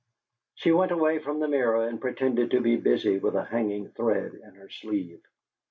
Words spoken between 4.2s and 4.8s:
in her